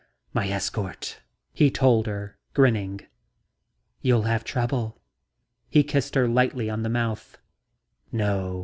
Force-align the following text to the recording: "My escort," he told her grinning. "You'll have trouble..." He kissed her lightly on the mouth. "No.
"My 0.33 0.49
escort," 0.49 1.19
he 1.53 1.69
told 1.69 2.07
her 2.07 2.35
grinning. 2.55 3.01
"You'll 4.01 4.23
have 4.23 4.43
trouble..." 4.43 4.99
He 5.69 5.83
kissed 5.83 6.15
her 6.15 6.27
lightly 6.27 6.71
on 6.71 6.81
the 6.81 6.89
mouth. 6.89 7.37
"No. 8.11 8.59